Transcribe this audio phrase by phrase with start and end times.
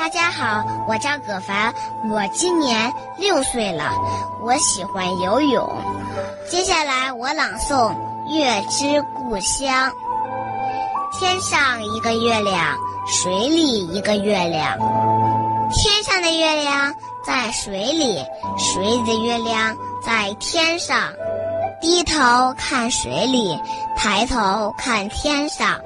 [0.00, 1.74] 大家好，我叫葛凡，
[2.10, 3.92] 我今年六岁了，
[4.40, 5.70] 我喜欢游泳。
[6.48, 7.94] 接下来我朗诵
[8.34, 9.90] 《月之故乡》。
[11.12, 14.78] 天上一个月亮，水里一个月亮。
[15.70, 18.24] 天上的月亮在水里，
[18.56, 21.12] 水里的月亮在天上。
[21.78, 23.60] 低头看水里，
[23.98, 25.78] 抬头看天上，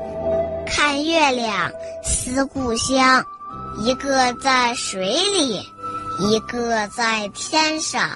[0.68, 1.68] 看月亮
[2.04, 3.20] 思故乡。
[3.78, 5.68] 一个在水里，
[6.20, 8.08] 一个在天上。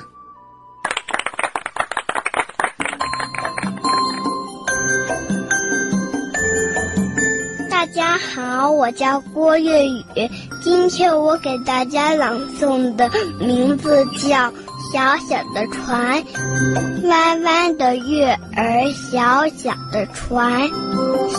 [7.68, 10.04] 大家好，我叫郭月雨，
[10.62, 14.50] 今天我给大家朗诵的名字叫
[14.92, 16.22] 《小小的船》。
[17.08, 20.68] 弯弯的月儿，小小的船，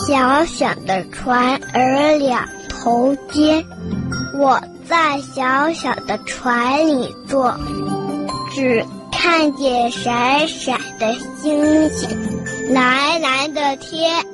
[0.08, 3.66] 小小的船儿两头尖。
[4.40, 4.58] 我
[4.88, 7.54] 在小小的船里坐，
[8.54, 12.10] 只看见闪闪的星星，
[12.74, 14.26] 蓝蓝的天。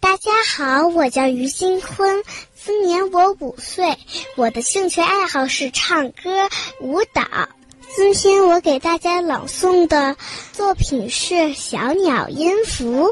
[0.00, 2.24] 大家好，我叫于新坤，
[2.54, 3.98] 今年我五岁，
[4.36, 6.48] 我的兴趣爱好是唱歌、
[6.80, 7.22] 舞蹈。
[7.96, 10.16] 今天我给大家朗诵的
[10.52, 13.08] 作品是《小鸟音符》。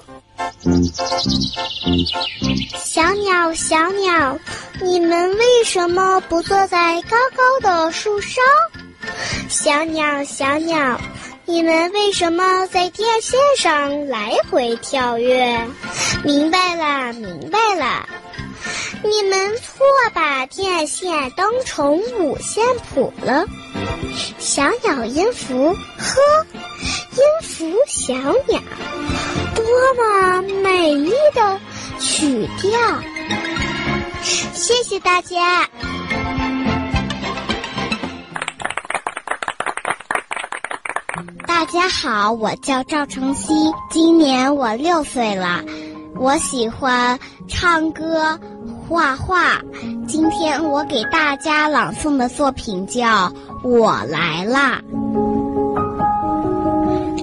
[2.76, 4.38] 小鸟，小鸟，
[4.80, 8.40] 你们为什么不坐在高高的树梢？
[9.48, 11.00] 小鸟，小鸟，
[11.44, 15.66] 你们为什么在电线上来回跳跃？
[16.22, 18.08] 明白了，明白了。
[19.02, 23.46] 你们错把电线当成五线谱了。
[24.38, 26.46] 小鸟音符，呵，
[27.12, 28.60] 音符小鸟，
[29.54, 29.64] 多
[29.94, 31.60] 么美丽的
[31.98, 32.70] 曲调！
[34.22, 35.68] 谢谢大家。
[41.46, 43.52] 大家好，我叫赵成熙，
[43.90, 45.62] 今年我六岁了，
[46.14, 48.38] 我喜欢唱歌。
[48.88, 49.60] 画画，
[50.06, 53.04] 今天我给大家朗诵的作品叫
[53.66, 54.80] 《我来啦》。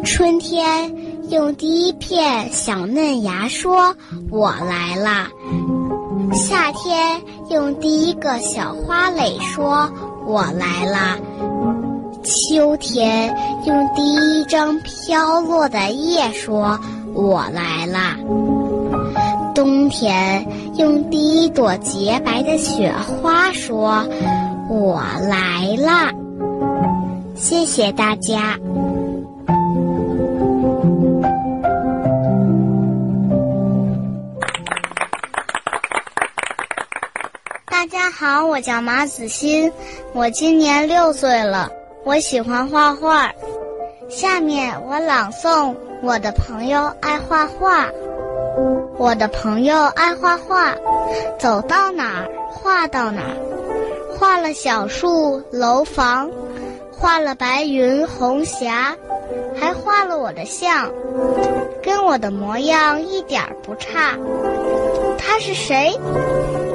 [0.04, 0.94] 春天
[1.30, 3.96] 用第一片小嫩芽说
[4.30, 5.30] “我来啦”，
[6.36, 9.90] 夏天用第一个小花蕾说
[10.28, 11.18] “我来啦”，
[12.26, 13.34] 秋天
[13.66, 16.78] 用第一张飘落的叶说
[17.16, 18.18] “我来啦”。
[19.56, 20.46] 冬天
[20.78, 24.06] 用第一朵洁白的雪花说
[24.70, 26.12] ：“我来啦！”
[27.44, 28.58] 谢谢大家。
[37.70, 39.70] 大家好，我叫马子欣，
[40.14, 41.70] 我今年六岁了，
[42.06, 43.30] 我喜欢画画。
[44.08, 47.90] 下面我朗诵我的朋友爱画画。
[48.98, 50.74] 我的朋友爱画画，
[51.38, 53.36] 走到哪儿画到哪儿，
[54.18, 56.30] 画了小树、楼房，
[56.96, 58.96] 画了白云、红霞，
[59.60, 60.92] 还画了我的像，
[61.82, 64.18] 跟我的模样一点不差。
[65.18, 65.94] 他是谁？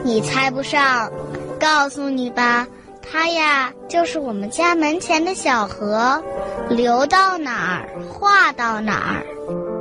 [0.05, 1.11] 你猜不上，
[1.59, 2.67] 告诉你吧，
[3.01, 6.23] 他呀就是我们家门前的小河，
[6.69, 9.25] 流到哪儿画到哪儿。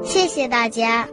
[0.04, 1.06] 谢谢大家。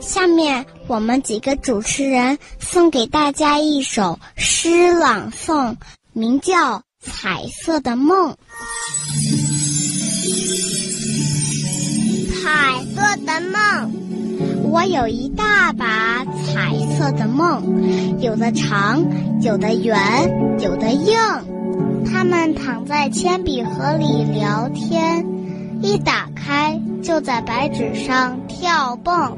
[0.00, 5.76] 下面我们几个主持人送给大家一首诗朗诵，
[6.14, 8.32] 名叫《彩色的梦》。
[12.32, 13.92] 彩色的梦，
[14.70, 17.62] 我有一大把彩色的梦，
[18.22, 19.04] 有的长，
[19.42, 19.98] 有的圆，
[20.58, 21.14] 有的硬。
[22.10, 25.26] 它们躺在铅笔盒里聊天，
[25.82, 29.36] 一打开就在白纸上跳蹦。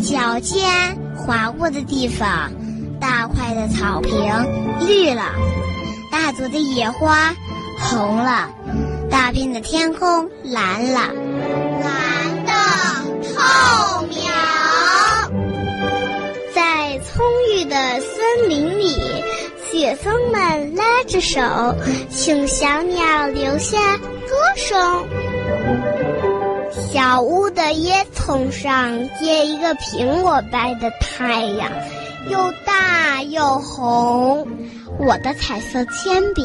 [0.00, 2.50] 脚尖划过的地方，
[3.00, 4.12] 大块的草坪
[4.86, 5.32] 绿了，
[6.12, 7.34] 大朵的野花
[7.78, 8.48] 红了，
[9.10, 11.00] 大片的天空蓝了，
[11.82, 12.52] 蓝的
[13.34, 14.18] 透明。
[16.54, 18.94] 在葱郁的森林里，
[19.70, 21.40] 雪松们拉着手，
[22.10, 25.06] 请小鸟留下歌声。
[26.96, 31.70] 小屋的烟囱上结一个苹果般的太阳，
[32.30, 34.48] 又大又红。
[34.98, 36.42] 我的彩色铅笔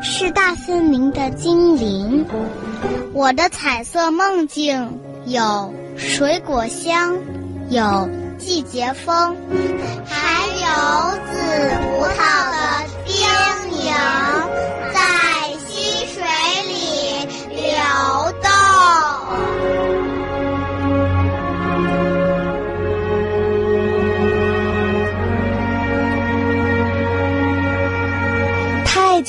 [0.00, 2.24] 是大森林的精灵。
[3.12, 7.18] 我的彩色梦境有水果香，
[7.68, 8.08] 有
[8.38, 9.36] 季节风，
[10.06, 11.34] 还有紫
[11.82, 12.22] 葡萄
[12.52, 13.26] 的叮
[13.72, 13.90] 咛，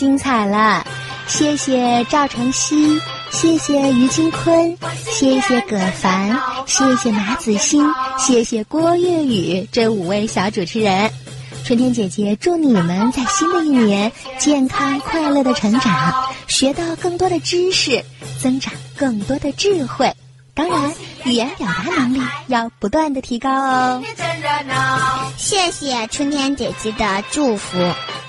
[0.02, 0.84] 精彩了！
[1.28, 3.00] 谢谢赵晨曦。
[3.30, 4.76] 谢谢于金坤，
[5.06, 7.86] 谢谢葛凡，谢谢马子欣，
[8.18, 11.12] 谢谢郭月雨这五位小主持人。
[11.64, 18.04] 春天姐姐祝你们在新的一年健康快乐的成长，学到更多的知识，
[18.42, 20.12] 增长更多的智慧。
[20.56, 20.92] 当然，
[21.26, 24.02] 语言表达能力要不断的提高哦。
[25.38, 27.78] 谢谢春天姐姐的祝福，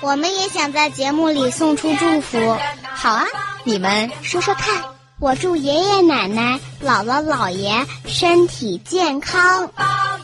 [0.01, 2.57] 我们也想在节目里送出祝福。
[2.93, 3.25] 好啊，
[3.63, 4.83] 你们说说看。
[5.19, 9.69] 我祝爷爷奶奶、姥姥姥爷身体健康。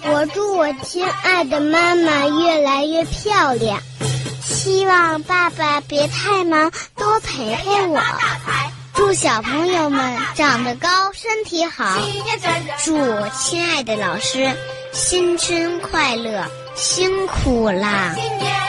[0.03, 3.79] 我祝我亲爱的妈妈越来越漂亮。
[4.41, 8.01] 希望爸爸别太忙，多陪陪我。
[8.99, 11.97] 祝小朋友们长得高，身体好。
[12.83, 12.99] 祝
[13.29, 14.53] 亲爱的老师
[14.91, 18.13] 新春快乐，辛苦啦！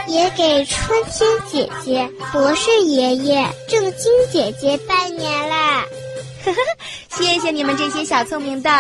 [0.06, 5.82] 也给春天姐姐、博士爷爷、正晶姐姐拜年啦！
[6.46, 6.58] 呵呵，
[7.10, 8.70] 谢谢你们这些小聪明的。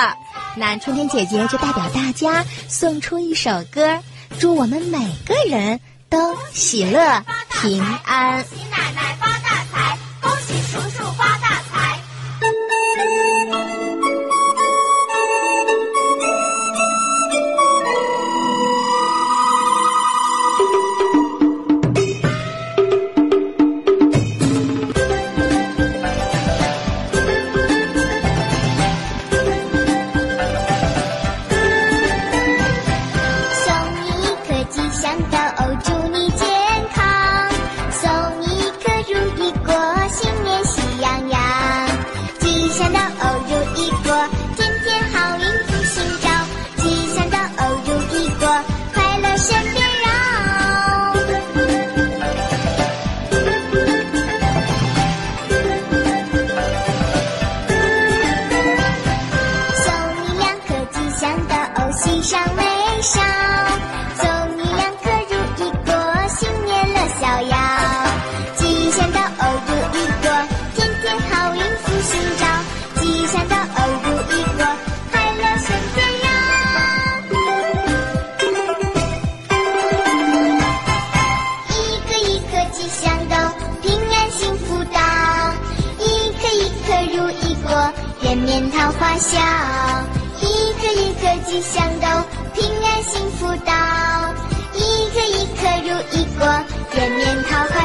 [0.54, 3.98] 那春天姐姐就代表大家送出一首歌，
[4.38, 7.24] 祝我们每个人都喜乐
[7.60, 8.40] 平安。
[8.44, 11.36] 喜奶奶发大财，恭喜叔叔发
[88.68, 89.38] 桃花笑，
[90.40, 92.06] 一颗一颗吉祥豆，
[92.54, 93.72] 平安幸福到，
[94.74, 94.78] 一
[95.14, 96.46] 颗一颗如意果，
[96.92, 97.79] 见面桃花。